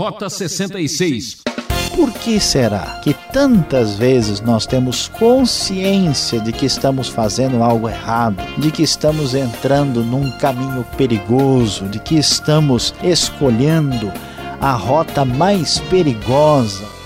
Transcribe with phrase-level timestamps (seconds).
[0.00, 1.42] Rota 66.
[1.94, 8.42] Por que será que tantas vezes nós temos consciência de que estamos fazendo algo errado,
[8.56, 14.10] de que estamos entrando num caminho perigoso, de que estamos escolhendo
[14.58, 16.99] a rota mais perigosa?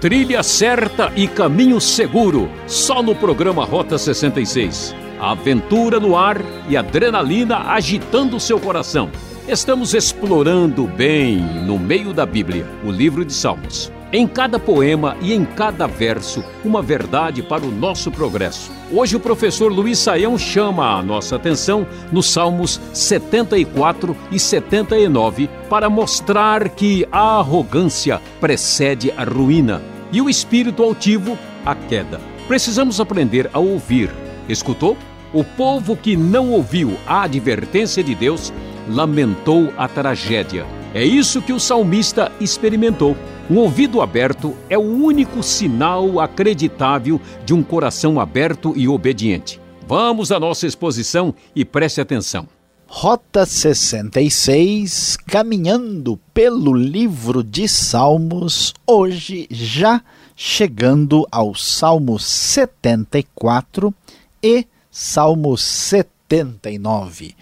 [0.00, 4.94] Trilha certa e caminho seguro, só no programa Rota 66.
[5.18, 6.36] Aventura no ar
[6.68, 9.10] e adrenalina agitando seu coração.
[9.48, 13.90] Estamos explorando bem, no meio da Bíblia, o livro de Salmos.
[14.12, 18.70] Em cada poema e em cada verso, uma verdade para o nosso progresso.
[18.92, 25.90] Hoje o professor Luiz Saião chama a nossa atenção nos Salmos 74 e 79 para
[25.90, 29.82] mostrar que a arrogância precede a ruína
[30.12, 32.20] e o espírito altivo, a queda.
[32.46, 34.08] Precisamos aprender a ouvir.
[34.48, 34.96] Escutou?
[35.32, 38.52] O povo que não ouviu a advertência de Deus
[38.88, 40.64] lamentou a tragédia.
[40.94, 43.16] É isso que o salmista experimentou.
[43.48, 49.60] Um ouvido aberto é o único sinal acreditável de um coração aberto e obediente.
[49.86, 52.48] Vamos à nossa exposição e preste atenção.
[52.88, 60.02] Rota 66, caminhando pelo livro de Salmos, hoje já
[60.34, 63.94] chegando ao Salmo 74
[64.42, 67.36] e Salmo 79.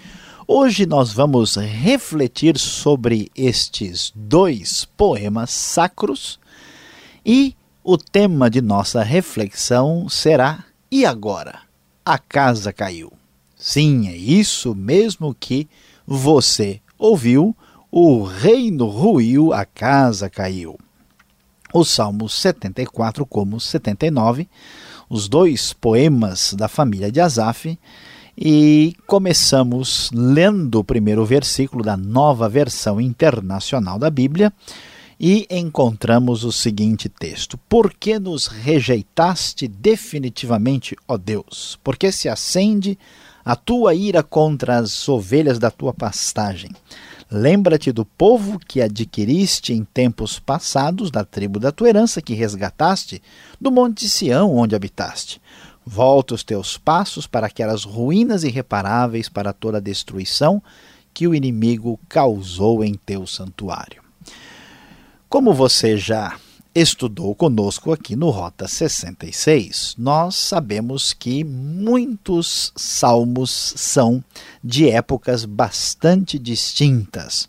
[0.47, 6.39] Hoje nós vamos refletir sobre estes dois poemas sacros
[7.25, 11.61] e o tema de nossa reflexão será: E agora?
[12.05, 13.11] A casa caiu.
[13.57, 15.67] Sim, é isso mesmo que
[16.07, 17.57] você ouviu.
[17.91, 20.79] O reino ruiu, a casa caiu.
[21.73, 24.47] Os Salmos 74 como 79,
[25.09, 27.79] os dois poemas da família de Asaf,
[28.37, 34.53] e começamos lendo o primeiro versículo da nova versão internacional da Bíblia
[35.19, 41.79] e encontramos o seguinte texto: Por que nos rejeitaste definitivamente, ó Deus?
[41.85, 42.99] Porque se acende
[43.45, 46.71] a tua ira contra as ovelhas da tua pastagem.
[47.31, 53.23] Lembra-te do povo que adquiriste em tempos passados, da tribo da tua herança que resgataste,
[53.61, 55.41] do monte Sião onde habitaste.
[55.87, 60.63] Volta os teus passos para aquelas ruínas irreparáveis, para toda a destruição
[61.13, 64.03] que o inimigo causou em teu santuário.
[65.29, 66.37] Como você já
[66.75, 74.25] estudou conosco aqui no Rota 66, nós sabemos que muitos salmos são
[74.63, 77.49] de épocas bastante distintas.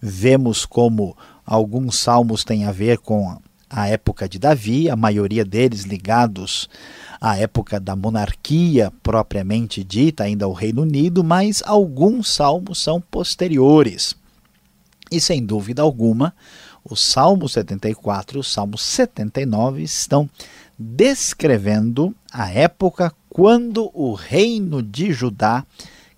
[0.00, 3.38] Vemos como alguns salmos têm a ver com
[3.68, 6.68] a época de Davi, a maioria deles ligados
[7.22, 14.16] à época da monarquia propriamente dita, ainda o Reino Unido, mas alguns salmos são posteriores.
[15.08, 16.34] E sem dúvida alguma,
[16.84, 20.28] o Salmo 74 e o Salmo 79 estão
[20.76, 25.64] descrevendo a época quando o reino de Judá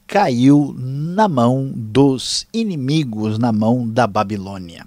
[0.07, 4.87] caiu na mão dos inimigos, na mão da Babilônia.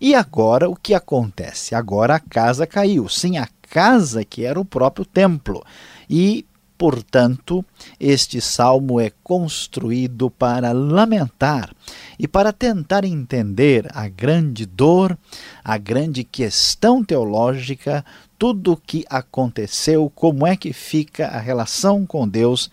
[0.00, 1.74] E agora o que acontece?
[1.74, 3.06] Agora a casa caiu.
[3.06, 5.64] Sim, a casa que era o próprio templo.
[6.08, 6.44] E
[6.78, 7.64] Portanto,
[7.98, 11.74] este salmo é construído para lamentar
[12.16, 15.18] e para tentar entender a grande dor,
[15.64, 18.04] a grande questão teológica,
[18.38, 22.70] tudo o que aconteceu, como é que fica a relação com Deus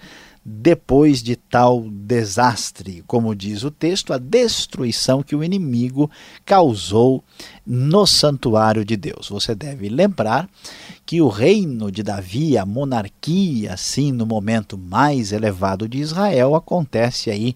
[0.48, 6.12] depois de tal desastre, como diz o texto, a destruição que o inimigo
[6.46, 7.24] causou
[7.66, 9.30] no santuário de Deus.
[9.30, 10.48] Você deve lembrar
[11.06, 17.30] que o reino de Davi, a monarquia, assim, no momento mais elevado de Israel, acontece
[17.30, 17.56] aí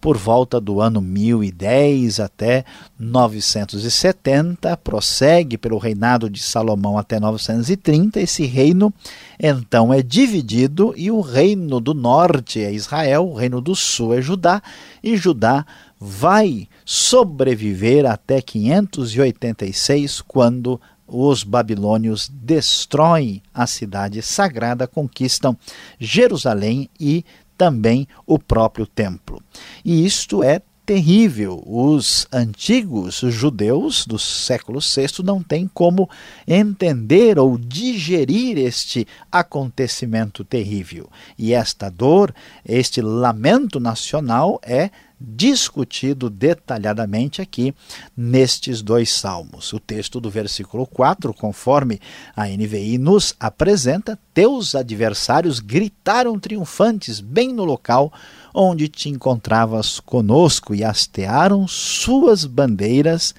[0.00, 2.64] por volta do ano 1010 até
[2.98, 8.20] 970, prossegue pelo reinado de Salomão até 930.
[8.20, 8.92] Esse reino
[9.38, 14.20] então é dividido e o reino do norte é Israel, o reino do sul é
[14.20, 14.62] Judá,
[15.02, 15.64] e Judá
[16.00, 25.56] vai sobreviver até 586, quando os babilônios destroem a cidade sagrada, conquistam
[25.98, 27.24] Jerusalém e
[27.58, 29.42] também o próprio templo.
[29.84, 31.62] E isto é terrível.
[31.66, 36.08] Os antigos judeus do século VI não têm como
[36.48, 41.08] entender ou digerir este acontecimento terrível.
[41.38, 47.74] E esta dor, este lamento nacional é discutido detalhadamente aqui
[48.16, 49.72] nestes dois salmos.
[49.72, 52.00] O texto do versículo 4, conforme
[52.34, 58.10] a NVI nos apresenta, teus adversários gritaram triunfantes bem no local
[58.54, 63.34] onde te encontravas conosco e hastearam suas bandeiras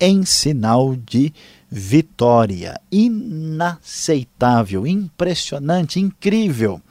[0.00, 1.32] em sinal de
[1.70, 2.80] vitória.
[2.90, 6.82] Inaceitável, impressionante, incrível.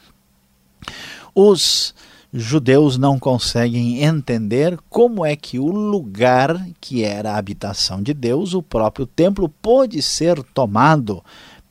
[1.36, 1.94] Os
[2.34, 8.54] judeus não conseguem entender como é que o lugar que era a habitação de Deus,
[8.54, 11.24] o próprio templo, pôde ser tomado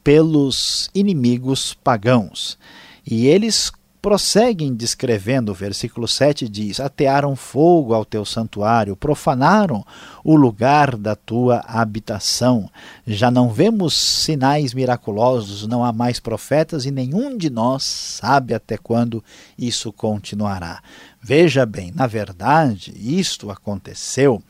[0.03, 2.59] pelos inimigos pagãos.
[3.07, 9.85] E eles prosseguem descrevendo, o versículo 7 diz: Atearam fogo ao teu santuário, profanaram
[10.25, 12.71] o lugar da tua habitação.
[13.07, 18.77] Já não vemos sinais miraculosos, não há mais profetas e nenhum de nós sabe até
[18.77, 19.23] quando
[19.59, 20.81] isso continuará.
[21.21, 24.43] Veja bem, na verdade, isto aconteceu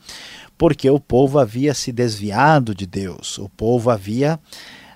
[0.57, 4.37] porque o povo havia se desviado de Deus, o povo havia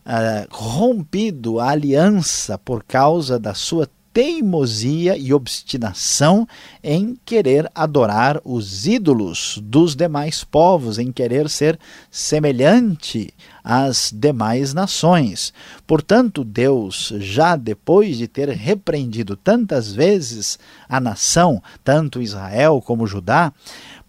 [0.05, 6.47] uh, rompido a aliança por causa da sua teimosia e obstinação
[6.83, 11.79] em querer adorar os ídolos dos demais povos, em querer ser
[12.11, 13.33] semelhante
[13.63, 15.51] às demais nações.
[15.87, 23.51] Portanto, Deus, já depois de ter repreendido tantas vezes a nação, tanto Israel como Judá,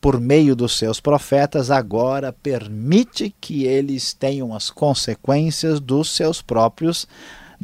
[0.00, 7.09] por meio dos seus profetas, agora permite que eles tenham as consequências dos seus próprios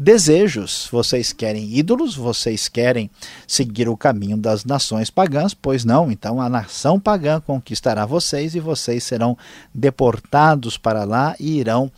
[0.00, 0.88] desejos.
[0.90, 3.10] Vocês querem ídolos, vocês querem
[3.46, 8.60] seguir o caminho das nações pagãs, pois não, então a nação pagã conquistará vocês e
[8.60, 9.36] vocês serão
[9.74, 11.92] deportados para lá e irão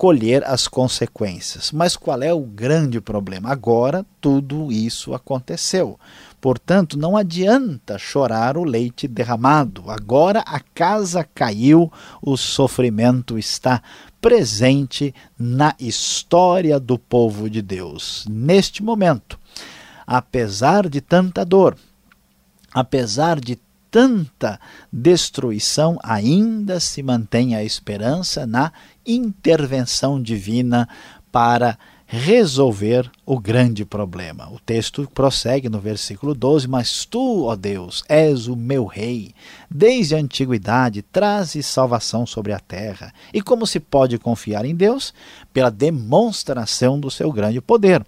[0.00, 1.70] colher as consequências.
[1.72, 3.50] Mas qual é o grande problema?
[3.50, 6.00] Agora tudo isso aconteceu.
[6.40, 9.90] Portanto, não adianta chorar o leite derramado.
[9.90, 11.92] Agora a casa caiu,
[12.22, 13.82] o sofrimento está
[14.22, 18.24] presente na história do povo de Deus.
[18.26, 19.38] Neste momento,
[20.06, 21.76] apesar de tanta dor,
[22.72, 23.58] apesar de
[23.90, 24.58] tanta
[24.90, 28.72] destruição, ainda se mantém a esperança na
[29.14, 30.88] intervenção divina
[31.30, 31.78] para
[32.12, 34.50] resolver o grande problema.
[34.50, 39.32] O texto prossegue no versículo 12: Mas tu, ó Deus, és o meu rei.
[39.70, 43.14] Desde a antiguidade trazes salvação sobre a terra.
[43.32, 45.14] E como se pode confiar em Deus?
[45.52, 48.04] Pela demonstração do seu grande poder.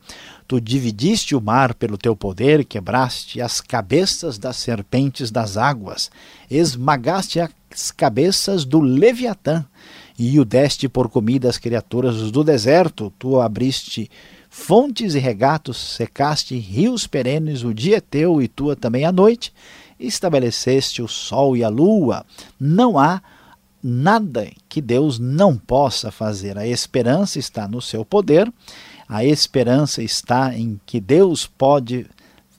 [0.49, 6.11] Tu dividiste o mar pelo teu poder, quebraste as cabeças das serpentes das águas,
[6.51, 9.65] esmagaste as cabeças do Leviatã
[10.19, 13.13] e o deste por comida às criaturas do deserto.
[13.19, 14.11] Tu abriste
[14.49, 19.53] fontes e regatos, secaste rios perenes, o dia é teu e tua também a noite.
[19.99, 22.25] Estabeleceste o sol e a lua.
[22.59, 23.23] Não há
[23.83, 26.57] nada que Deus não possa fazer.
[26.57, 28.53] A esperança está no seu poder,
[29.09, 32.07] a esperança está em que Deus pode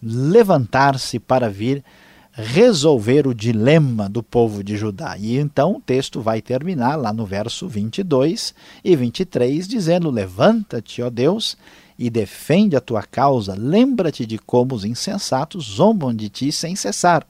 [0.02, 1.84] levantar-se para vir
[2.34, 5.16] resolver o dilema do povo de Judá.
[5.18, 8.54] E então o texto vai terminar lá no verso 22
[8.84, 11.56] e 23, dizendo: Levanta-te, ó Deus,
[11.98, 13.56] e defende a tua causa.
[13.56, 17.26] Lembra-te de como os insensatos zombam de ti sem cessar.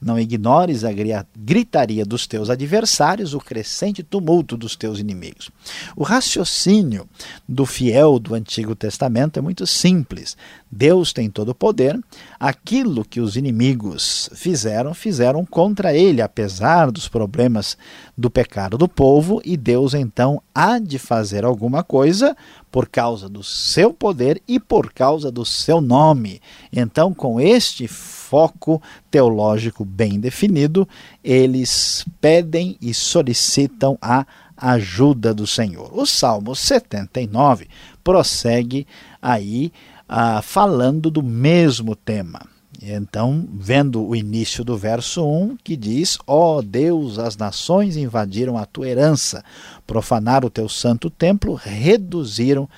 [0.00, 0.90] Não ignores a
[1.34, 5.50] gritaria dos teus adversários, o crescente tumulto dos teus inimigos.
[5.96, 7.08] O raciocínio
[7.48, 10.36] do fiel do Antigo Testamento é muito simples.
[10.76, 11.98] Deus tem todo o poder.
[12.38, 17.78] Aquilo que os inimigos fizeram, fizeram contra ele, apesar dos problemas
[18.16, 22.36] do pecado do povo, e Deus então há de fazer alguma coisa
[22.70, 26.42] por causa do seu poder e por causa do seu nome.
[26.70, 30.86] Então, com este foco teológico bem definido,
[31.24, 35.90] eles pedem e solicitam a ajuda do Senhor.
[35.92, 37.68] O Salmo 79
[38.02, 38.86] prossegue
[39.20, 39.72] aí
[40.08, 42.46] ah, falando do mesmo tema.
[42.82, 48.58] Então, vendo o início do verso 1, que diz: Ó oh Deus, as nações invadiram
[48.58, 49.42] a tua herança,
[49.86, 52.68] profanaram o teu santo templo, reduziram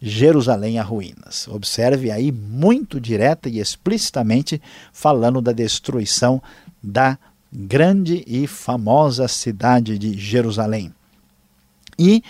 [0.00, 1.48] Jerusalém a ruínas.
[1.48, 4.60] Observe aí muito direta e explicitamente
[4.92, 6.42] falando da destruição
[6.82, 7.16] da
[7.50, 10.92] grande e famosa cidade de Jerusalém.
[11.98, 12.22] E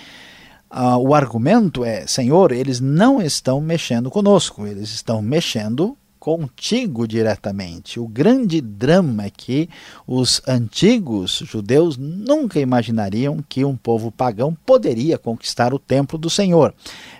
[0.74, 8.00] uh, o argumento é: Senhor, eles não estão mexendo conosco, eles estão mexendo contigo diretamente.
[8.00, 9.68] O grande drama é que
[10.06, 16.74] os antigos judeus nunca imaginariam que um povo pagão poderia conquistar o templo do Senhor.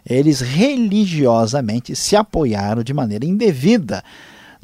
[0.09, 4.03] Eles religiosamente se apoiaram de maneira indevida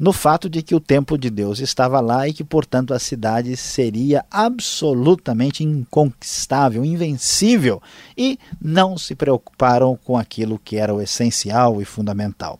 [0.01, 3.55] no fato de que o templo de Deus estava lá e que, portanto, a cidade
[3.55, 7.79] seria absolutamente inconquistável, invencível,
[8.17, 12.59] e não se preocuparam com aquilo que era o essencial e fundamental.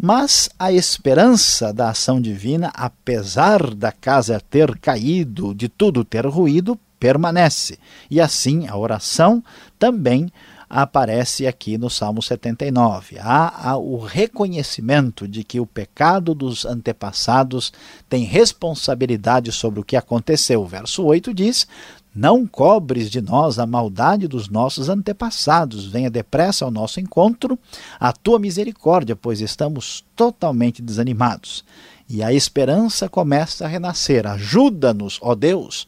[0.00, 6.80] Mas a esperança da ação divina, apesar da casa ter caído, de tudo ter ruído,
[6.98, 7.78] permanece.
[8.10, 9.44] E assim a oração
[9.78, 10.32] também
[10.74, 13.18] aparece aqui no Salmo 79.
[13.18, 17.74] Há, há, o reconhecimento de que o pecado dos antepassados
[18.08, 20.62] tem responsabilidade sobre o que aconteceu.
[20.62, 21.68] O verso 8 diz:
[22.14, 27.58] Não cobres de nós a maldade dos nossos antepassados, venha depressa ao nosso encontro
[28.00, 31.62] a tua misericórdia, pois estamos totalmente desanimados.
[32.08, 34.26] E a esperança começa a renascer.
[34.26, 35.86] Ajuda-nos, ó Deus,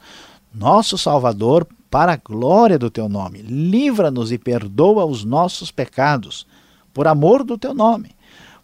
[0.55, 3.41] nosso Salvador, para a glória do teu nome.
[3.41, 6.45] Livra-nos e perdoa os nossos pecados,
[6.93, 8.17] por amor do teu nome.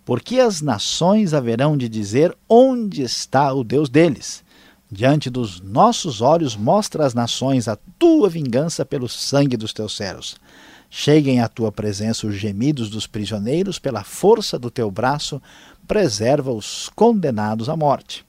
[0.05, 4.43] Porque as nações haverão de dizer onde está o Deus deles.
[4.91, 10.35] Diante dos nossos olhos, mostra às nações a tua vingança pelo sangue dos teus servos.
[10.91, 15.41] Cheguem à tua presença os gemidos dos prisioneiros, pela força do teu braço,
[15.87, 18.29] preserva os condenados à morte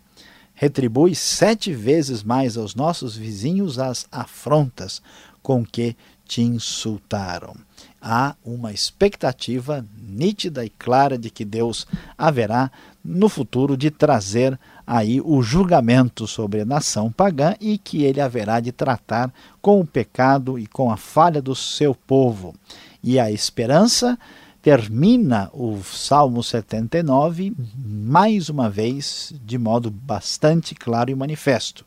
[0.62, 5.02] retribui sete vezes mais aos nossos vizinhos as afrontas
[5.42, 7.56] com que te insultaram.
[8.00, 12.72] Há uma expectativa nítida e clara de que Deus haverá
[13.04, 18.60] no futuro de trazer aí o julgamento sobre a nação pagã e que ele haverá
[18.60, 22.54] de tratar com o pecado e com a falha do seu povo.
[23.04, 24.16] E a esperança
[24.62, 31.86] termina o Salmo 79 mais uma vez de modo bastante claro e manifesto.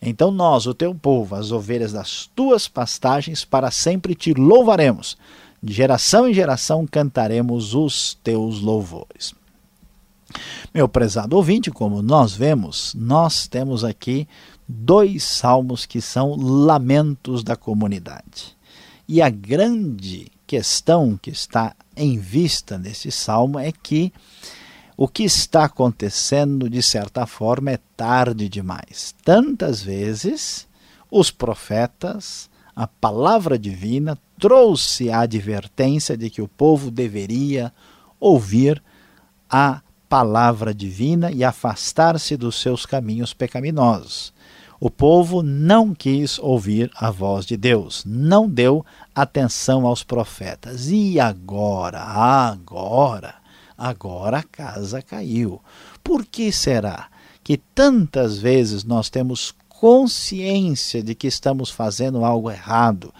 [0.00, 5.16] Então nós, o teu povo, as ovelhas das tuas pastagens, para sempre te louvaremos.
[5.62, 9.34] De geração em geração cantaremos os teus louvores.
[10.74, 14.28] Meu prezado ouvinte, como nós vemos, nós temos aqui
[14.68, 18.56] dois salmos que são lamentos da comunidade.
[19.08, 24.12] E a grande questão que está em vista nesse salmo é que
[24.96, 29.14] o que está acontecendo, de certa forma, é tarde demais.
[29.24, 30.68] Tantas vezes
[31.10, 37.72] os profetas, a palavra divina, trouxe a advertência de que o povo deveria
[38.20, 38.82] ouvir
[39.48, 44.33] a palavra divina e afastar-se dos seus caminhos pecaminosos.
[44.80, 50.88] O povo não quis ouvir a voz de Deus, não deu atenção aos profetas.
[50.88, 53.36] E agora, agora,
[53.78, 55.60] agora a casa caiu.
[56.02, 57.08] Por que será
[57.42, 63.12] que tantas vezes nós temos consciência de que estamos fazendo algo errado?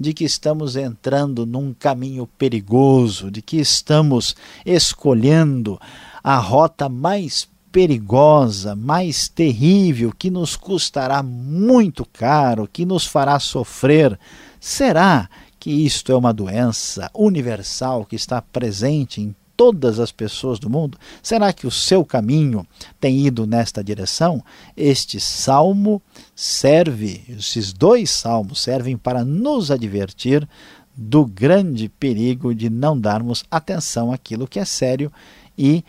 [0.00, 5.78] de que estamos entrando num caminho perigoso, de que estamos escolhendo
[6.24, 14.18] a rota mais perigosa, mais terrível, que nos custará muito caro, que nos fará sofrer.
[14.58, 20.70] Será que isto é uma doença universal que está presente em todas as pessoas do
[20.70, 20.96] mundo?
[21.22, 22.66] Será que o seu caminho
[22.98, 24.42] tem ido nesta direção?
[24.74, 26.00] Este salmo
[26.34, 30.48] serve, esses dois salmos servem para nos advertir
[30.96, 35.12] do grande perigo de não darmos atenção àquilo que é sério
[35.56, 35.84] e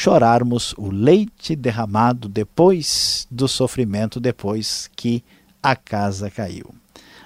[0.00, 5.24] chorarmos o leite derramado depois do sofrimento, depois que
[5.60, 6.72] a casa caiu.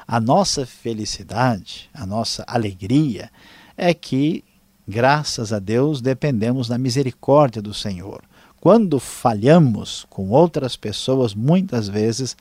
[0.08, 3.30] A nossa felicidade, a nossa alegria
[3.76, 4.42] é que,
[4.88, 8.22] graças a Deus, dependemos da misericórdia do Senhor.
[8.58, 12.34] Quando falhamos com outras pessoas, muitas vezes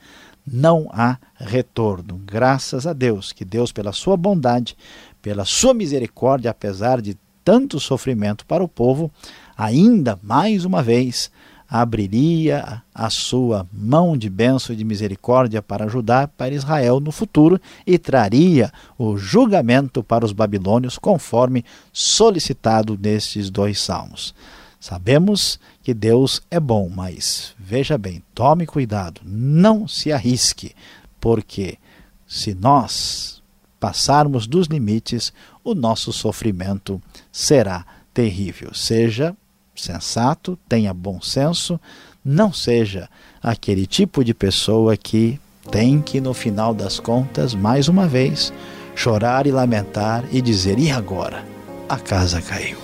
[0.50, 2.18] não há retorno.
[2.24, 4.78] Graças a Deus, que Deus, pela sua bondade,
[5.20, 9.10] pela sua misericórdia, apesar de tanto sofrimento para o povo,
[9.56, 11.30] ainda mais uma vez
[11.68, 17.58] abriria a sua mão de bênção e de misericórdia para ajudar para Israel no futuro
[17.86, 24.34] e traria o julgamento para os babilônios conforme solicitado nestes dois salmos.
[24.78, 30.74] Sabemos que Deus é bom, mas veja bem, tome cuidado, não se arrisque,
[31.18, 31.78] porque
[32.26, 33.42] se nós
[33.80, 35.32] passarmos dos limites,
[35.64, 38.74] o nosso sofrimento será terrível.
[38.74, 39.34] Seja
[39.82, 41.78] sensato, tenha bom senso,
[42.24, 43.08] não seja
[43.42, 48.52] aquele tipo de pessoa que tem que, no final das contas, mais uma vez,
[48.94, 51.44] chorar e lamentar e dizer: e agora?
[51.88, 52.78] A casa caiu.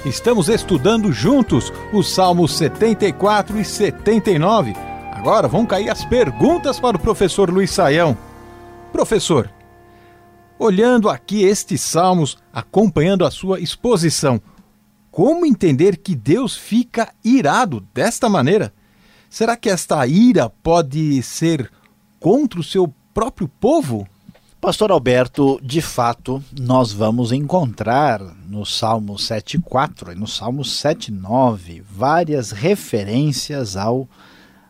[0.05, 4.75] Estamos estudando juntos os Salmos 74 e 79.
[5.11, 8.15] Agora vão cair as perguntas para o professor Luiz Saião.
[8.91, 9.51] Professor,
[10.59, 14.39] olhando aqui estes salmos, acompanhando a sua exposição,
[15.09, 18.71] como entender que Deus fica irado desta maneira?
[19.27, 21.71] Será que esta ira pode ser
[22.19, 24.07] contra o seu próprio povo?
[24.65, 28.19] Pastor Alberto, de fato, nós vamos encontrar
[28.49, 34.09] no Salmo 7,4 e no Salmo 7,9 várias referências ao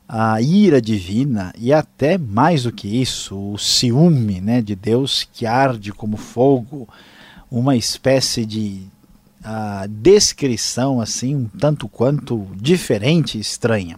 [0.05, 5.45] a ira divina e até mais do que isso, o ciúme né, de Deus que
[5.45, 6.89] arde como fogo,
[7.49, 8.81] uma espécie de
[9.45, 13.97] uh, descrição assim um tanto quanto diferente e estranha.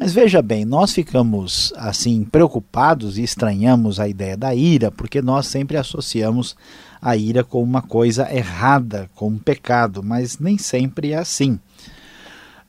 [0.00, 5.46] Mas veja bem, nós ficamos assim preocupados e estranhamos a ideia da ira, porque nós
[5.46, 6.56] sempre associamos
[7.02, 11.60] a ira com uma coisa errada, com um pecado, mas nem sempre é assim.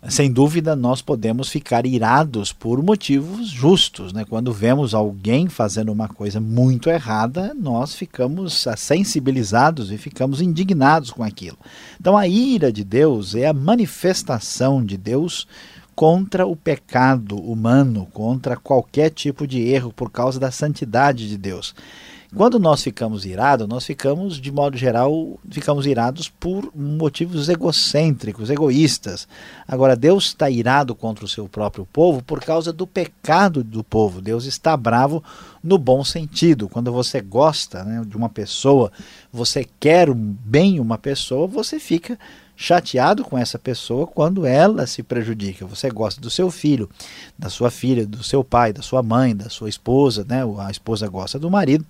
[0.09, 4.11] Sem dúvida, nós podemos ficar irados por motivos justos.
[4.11, 4.25] Né?
[4.25, 11.23] Quando vemos alguém fazendo uma coisa muito errada, nós ficamos sensibilizados e ficamos indignados com
[11.23, 11.57] aquilo.
[11.97, 15.47] Então, a ira de Deus é a manifestação de Deus
[15.95, 21.73] contra o pecado humano, contra qualquer tipo de erro por causa da santidade de Deus.
[22.33, 29.27] Quando nós ficamos irados, nós ficamos, de modo geral, ficamos irados por motivos egocêntricos, egoístas.
[29.67, 34.21] Agora, Deus está irado contra o seu próprio povo por causa do pecado do povo.
[34.21, 35.21] Deus está bravo
[35.61, 36.69] no bom sentido.
[36.69, 38.93] Quando você gosta né, de uma pessoa,
[39.31, 42.17] você quer bem uma pessoa, você fica
[42.61, 45.65] chateado com essa pessoa quando ela se prejudica.
[45.65, 46.87] Você gosta do seu filho,
[47.37, 50.43] da sua filha, do seu pai, da sua mãe, da sua esposa, né?
[50.59, 51.83] A esposa gosta do marido.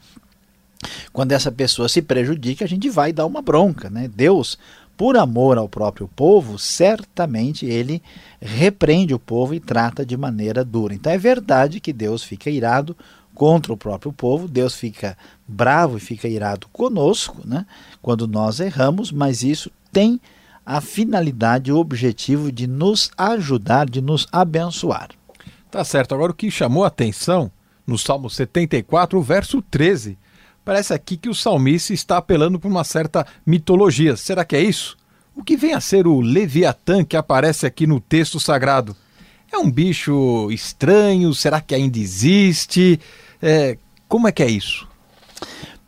[1.11, 4.09] Quando essa pessoa se prejudica, a gente vai dar uma bronca, né?
[4.15, 4.57] Deus,
[4.95, 8.01] por amor ao próprio povo, certamente ele
[8.39, 10.93] repreende o povo e trata de maneira dura.
[10.93, 12.95] Então é verdade que Deus fica irado
[13.35, 17.65] contra o próprio povo, Deus fica bravo e fica irado conosco, né?
[18.01, 20.19] Quando nós erramos, mas isso tem
[20.71, 25.09] a finalidade, o objetivo de nos ajudar, de nos abençoar.
[25.69, 26.15] Tá certo.
[26.15, 27.51] Agora o que chamou a atenção
[27.85, 30.17] no Salmo 74, o verso 13.
[30.63, 34.15] Parece aqui que o salmista está apelando para uma certa mitologia.
[34.15, 34.95] Será que é isso?
[35.35, 38.95] O que vem a ser o Leviatã que aparece aqui no texto sagrado?
[39.51, 41.33] É um bicho estranho?
[41.33, 42.97] Será que ainda existe?
[43.41, 44.87] É, como é que é isso?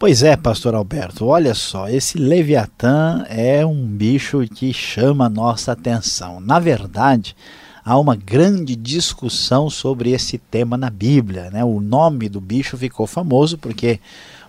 [0.06, 5.72] Pois é, pastor Alberto, olha só, esse Leviatã é um bicho que chama a nossa
[5.72, 6.42] atenção.
[6.42, 7.34] Na verdade,
[7.86, 11.50] há uma grande discussão sobre esse tema na Bíblia.
[11.52, 11.64] Né?
[11.64, 13.98] O nome do bicho ficou famoso porque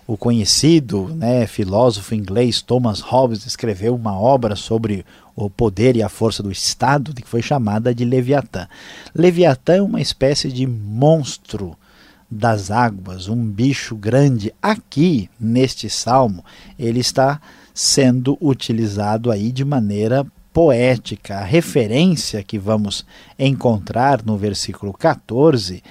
[0.09, 6.09] o conhecido né, filósofo inglês Thomas Hobbes escreveu uma obra sobre o poder e a
[6.09, 8.67] força do Estado, que foi chamada de Leviatã.
[9.15, 11.77] Leviatã é uma espécie de monstro
[12.35, 14.53] das águas, um bicho grande.
[14.61, 16.45] Aqui, neste salmo,
[16.79, 17.41] ele está
[17.73, 21.37] sendo utilizado aí de maneira poética.
[21.37, 23.07] A referência que vamos
[23.39, 25.83] encontrar no versículo 14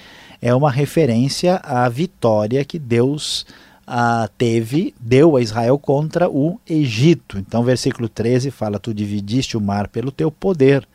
[0.42, 3.46] é uma referência à vitória que Deus
[3.88, 7.38] ah, teve, deu a Israel contra o Egito.
[7.38, 10.88] Então, versículo 13 fala: Tu dividiste o mar pelo teu poder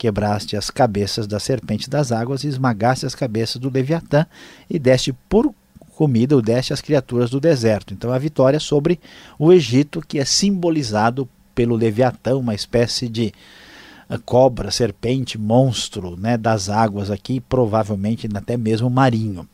[0.00, 4.24] quebraste as cabeças da serpente das águas e esmagaste as cabeças do Leviatã
[4.68, 5.54] e deste por
[5.94, 7.92] comida ou deste às criaturas do deserto.
[7.92, 8.98] Então a vitória sobre
[9.38, 13.30] o Egito que é simbolizado pelo Leviatã, uma espécie de
[14.08, 19.46] eh, cobra, serpente, monstro né, das águas aqui, provavelmente até mesmo marinho.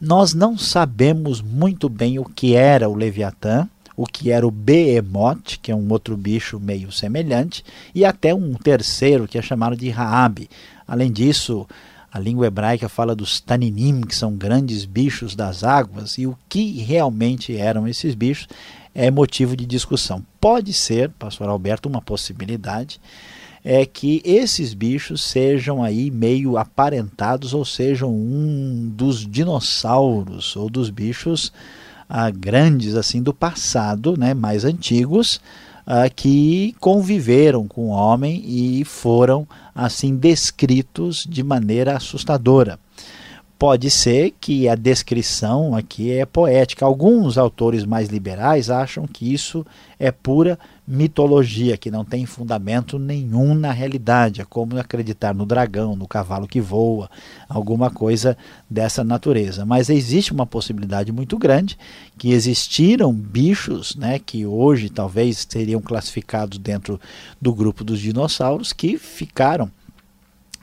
[0.00, 3.68] Nós não sabemos muito bem o que era o Leviatã,
[4.00, 7.62] o que era o behemoth, que é um outro bicho meio semelhante,
[7.94, 10.48] e até um terceiro que é chamado de Raab.
[10.88, 11.68] Além disso,
[12.10, 16.78] a língua hebraica fala dos taninim, que são grandes bichos das águas, e o que
[16.80, 18.48] realmente eram esses bichos
[18.94, 20.24] é motivo de discussão.
[20.40, 22.98] Pode ser, pastor Alberto, uma possibilidade
[23.62, 30.88] é que esses bichos sejam aí meio aparentados ou sejam um dos dinossauros ou dos
[30.88, 31.52] bichos
[32.10, 35.40] ah, grandes assim do passado, né, mais antigos,
[35.86, 42.78] ah, que conviveram com o homem e foram assim descritos de maneira assustadora
[43.60, 46.86] pode ser que a descrição aqui é poética.
[46.86, 49.66] Alguns autores mais liberais acham que isso
[49.98, 54.40] é pura mitologia, que não tem fundamento nenhum na realidade.
[54.40, 57.10] É como acreditar no dragão, no cavalo que voa,
[57.50, 58.34] alguma coisa
[58.68, 59.66] dessa natureza.
[59.66, 61.76] Mas existe uma possibilidade muito grande
[62.16, 66.98] que existiram bichos né, que hoje talvez seriam classificados dentro
[67.38, 69.70] do grupo dos dinossauros que ficaram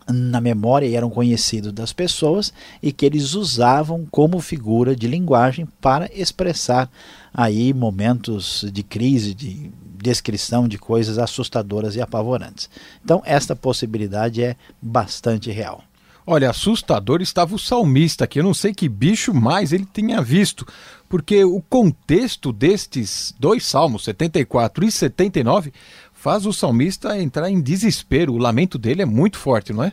[0.08, 5.68] na memória e eram conhecidos das pessoas e que eles usavam como figura de linguagem
[5.82, 6.90] para expressar
[7.34, 12.70] aí momentos de crise, de descrição de coisas assustadoras e apavorantes.
[13.04, 15.84] Então esta possibilidade é bastante real.
[16.30, 20.68] Olha, assustador estava o salmista, que eu não sei que bicho mais ele tinha visto,
[21.08, 25.72] porque o contexto destes dois salmos, 74 e 79,
[26.18, 28.34] faz o salmista entrar em desespero.
[28.34, 29.92] O lamento dele é muito forte, não é?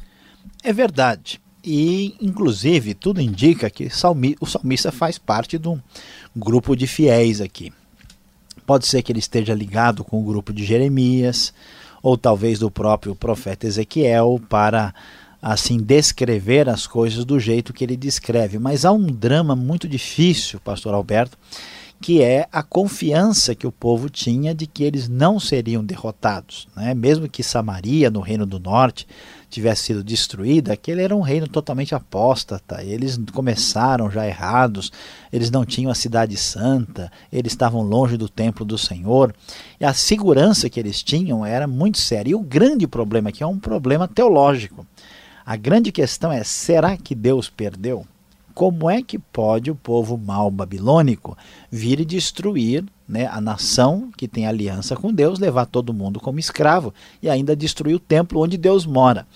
[0.63, 1.41] É verdade.
[1.63, 3.89] E, inclusive, tudo indica que
[4.41, 5.81] o salmista faz parte de um
[6.35, 7.73] grupo de fiéis aqui.
[8.67, 11.53] Pode ser que ele esteja ligado com o grupo de Jeremias,
[12.03, 14.95] ou talvez do próprio profeta Ezequiel, para
[15.41, 18.59] assim descrever as coisas do jeito que ele descreve.
[18.59, 21.39] Mas há um drama muito difícil, pastor Alberto,
[22.05, 26.69] que é a confiança que o povo tinha de que eles não seriam derrotados.
[26.77, 26.93] Né?
[26.93, 29.09] Mesmo que Samaria, no Reino do Norte,
[29.49, 32.85] tivesse sido destruída, aquele era um reino totalmente apóstata.
[32.85, 34.93] Eles começaram já errados,
[35.33, 39.35] eles não tinham a cidade santa, eles estavam longe do templo do Senhor.
[39.81, 42.33] E a segurança que eles tinham era muito séria.
[42.33, 44.87] E o grande problema aqui é um problema teológico.
[45.47, 48.07] A grande questão é: será que Deus perdeu?
[48.55, 51.37] Como é que pode o povo mau babilônico
[51.71, 56.39] vir e destruir né, a nação que tem aliança com Deus, levar todo mundo como
[56.39, 59.27] escravo e ainda destruir o templo onde Deus mora?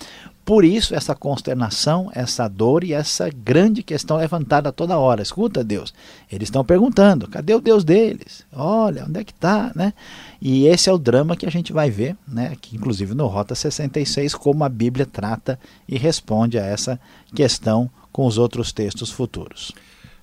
[0.48, 5.20] Por isso, essa consternação, essa dor e essa grande questão levantada toda hora.
[5.20, 5.92] Escuta, Deus,
[6.32, 8.46] eles estão perguntando: cadê o Deus deles?
[8.50, 9.70] Olha, onde é que está?
[9.74, 9.92] Né?
[10.40, 13.54] E esse é o drama que a gente vai ver, né, aqui, inclusive no Rota
[13.54, 16.98] 66, como a Bíblia trata e responde a essa
[17.34, 19.70] questão com os outros textos futuros.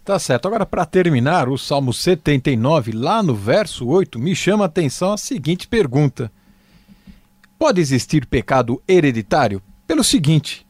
[0.03, 0.49] Tá certo.
[0.49, 5.17] Agora, para terminar, o Salmo 79, lá no verso 8, me chama a atenção a
[5.17, 6.29] seguinte pergunta:
[7.57, 9.61] Pode existir pecado hereditário?
[9.87, 10.67] Pelo seguinte.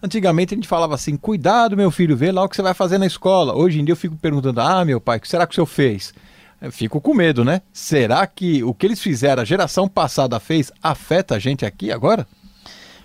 [0.00, 2.96] Antigamente a gente falava assim: cuidado, meu filho, vê lá o que você vai fazer
[2.96, 3.56] na escola.
[3.56, 5.66] Hoje em dia eu fico perguntando: ah, meu pai, o que será que o senhor
[5.66, 6.14] fez?
[6.60, 7.60] Eu fico com medo, né?
[7.72, 12.24] Será que o que eles fizeram, a geração passada fez, afeta a gente aqui agora?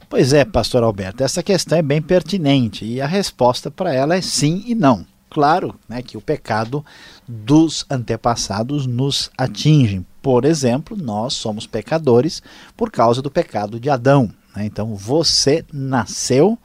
[0.09, 4.21] Pois é, pastor Alberto, essa questão é bem pertinente e a resposta para ela é
[4.21, 5.05] sim e não.
[5.29, 6.83] Claro né, que o pecado
[7.27, 10.05] dos antepassados nos atinge.
[10.21, 12.41] Por exemplo, nós somos pecadores
[12.77, 14.31] por causa do pecado de Adão.
[14.55, 14.65] Né?
[14.65, 16.57] Então você nasceu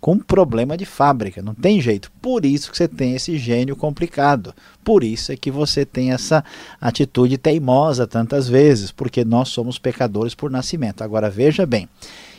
[0.00, 2.10] com problema de fábrica, não tem jeito.
[2.22, 4.54] Por isso que você tem esse gênio complicado.
[4.82, 6.42] Por isso é que você tem essa
[6.80, 11.02] atitude teimosa tantas vezes, porque nós somos pecadores por nascimento.
[11.02, 11.88] Agora veja bem,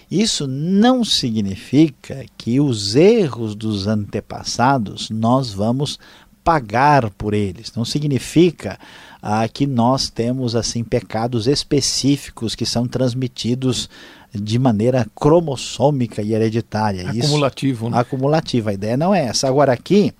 [0.10, 6.00] isso não significa que os erros dos antepassados nós vamos
[6.43, 7.74] pagar por eles.
[7.76, 8.80] Não significa
[9.22, 13.89] ah, que nós temos assim pecados específicos que são transmitidos
[14.34, 17.10] de maneira cromossômica e hereditária.
[17.10, 17.86] Acumulativo.
[17.88, 18.00] Isso, né?
[18.00, 18.70] Acumulativa.
[18.70, 19.48] A ideia não é essa.
[19.48, 20.13] Agora aqui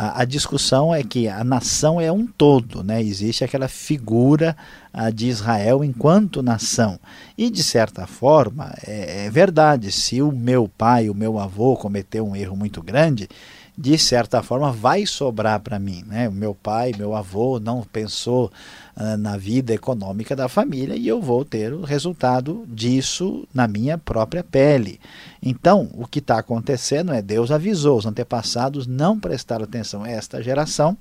[0.00, 3.02] a, a, discussão é que a nação é um todo, né?
[3.02, 4.56] existe aquela figura
[4.90, 6.98] a, de Israel enquanto nação.
[7.36, 12.26] E, de certa forma, é, é verdade, se o meu pai, o meu avô cometeu
[12.26, 13.28] um erro muito grande,
[13.76, 16.04] de certa forma vai sobrar para mim.
[16.06, 16.28] Né?
[16.28, 18.50] O meu pai, meu avô não pensou
[18.96, 23.96] uh, na vida econômica da família e eu vou ter o resultado disso na minha
[23.96, 25.00] própria pele.
[25.42, 30.42] Então, o que está acontecendo é Deus avisou, os antepassados não prestaram atenção a esta
[30.42, 30.96] geração.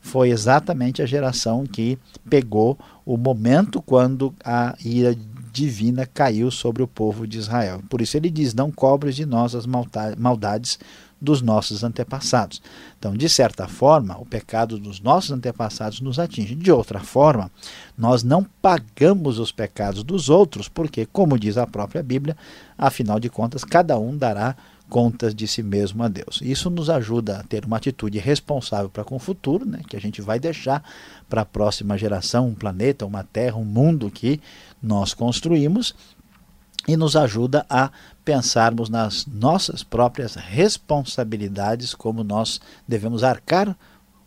[0.00, 1.98] Foi exatamente a geração que
[2.28, 5.16] pegou o momento quando a ira
[5.54, 7.80] divina caiu sobre o povo de Israel.
[7.88, 10.78] Por isso ele diz: Não cobres de nós as maldades
[11.24, 12.62] dos nossos antepassados.
[12.98, 16.54] Então, de certa forma, o pecado dos nossos antepassados nos atinge.
[16.54, 17.50] De outra forma,
[17.98, 22.36] nós não pagamos os pecados dos outros, porque, como diz a própria Bíblia,
[22.78, 24.54] afinal de contas, cada um dará
[24.88, 26.40] contas de si mesmo a Deus.
[26.42, 30.00] Isso nos ajuda a ter uma atitude responsável para com o futuro, né, que a
[30.00, 30.84] gente vai deixar
[31.28, 34.40] para a próxima geração um planeta, uma terra, um mundo que
[34.82, 35.94] nós construímos
[36.86, 37.90] e nos ajuda a
[38.24, 43.76] pensarmos nas nossas próprias responsabilidades, como nós devemos arcar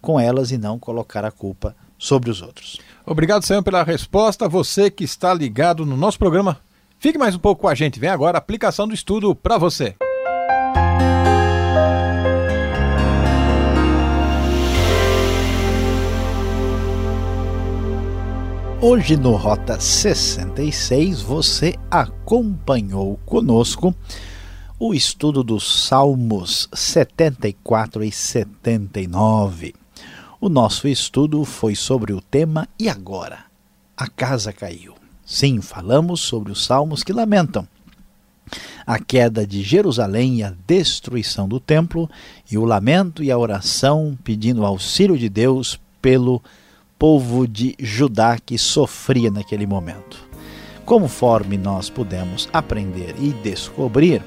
[0.02, 2.80] com elas e não colocar a culpa sobre os outros.
[3.06, 4.48] Obrigado, Senhor, pela resposta.
[4.48, 6.60] Você que está ligado no nosso programa,
[7.00, 8.00] fique mais um pouco com a gente.
[8.00, 9.96] Vem agora a aplicação do estudo para você.
[18.80, 23.94] Hoje no Rota 66 você acompanhou conosco
[24.80, 29.74] o estudo dos Salmos 74 e 79.
[30.40, 33.46] O nosso estudo foi sobre o tema E agora?
[33.98, 34.94] A casa caiu.
[35.26, 37.68] Sim, falamos sobre os salmos que lamentam
[38.86, 42.10] a queda de Jerusalém e a destruição do templo,
[42.50, 46.42] e o lamento e a oração pedindo auxílio de Deus pelo
[46.98, 50.28] povo de Judá que sofria naquele momento.
[50.86, 54.24] Conforme nós pudemos aprender e descobrir,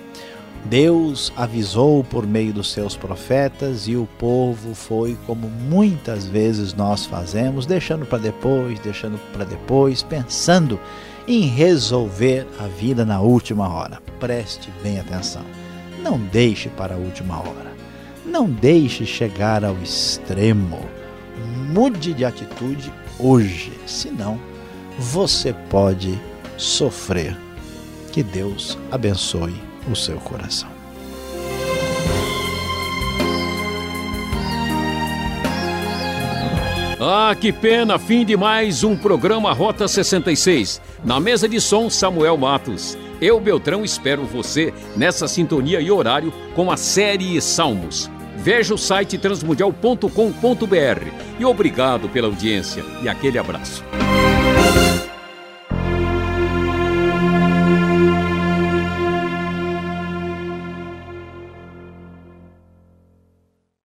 [0.65, 7.07] Deus avisou por meio dos seus profetas e o povo foi como muitas vezes nós
[7.07, 10.79] fazemos, deixando para depois, deixando para depois, pensando
[11.27, 14.01] em resolver a vida na última hora.
[14.21, 15.45] Preste bem atenção.
[16.03, 17.71] Não deixe para a última hora.
[18.25, 21.00] Não deixe chegar ao extremo
[21.69, 24.41] mude de atitude hoje, senão
[24.99, 26.19] você pode
[26.57, 27.37] sofrer.
[28.13, 29.55] Que Deus abençoe
[29.91, 30.69] o seu coração.
[37.03, 37.99] Ah, que pena!
[37.99, 40.83] Fim de mais um programa Rota 66.
[41.03, 42.99] Na mesa de som, Samuel Matos.
[43.23, 48.11] Eu, Beltrão, espero você nessa sintonia e horário com a série Salmos.
[48.43, 50.09] Veja o site transmundial.com.br.
[51.39, 53.85] E obrigado pela audiência e aquele abraço.